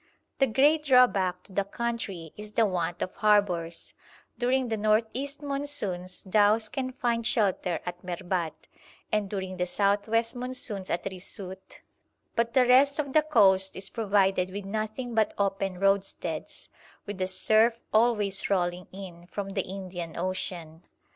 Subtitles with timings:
[0.39, 3.93] The great drawback to the country is the want of harbours;
[4.35, 8.67] during the north east monsoons dhows can find shelter at Merbat,
[9.11, 11.81] and during the south west monsoons at Risout,
[12.35, 16.69] but the rest of the coast is provided with nothing but open roadsteads,
[17.05, 20.81] with the surf always rolling in from the Indian Ocean.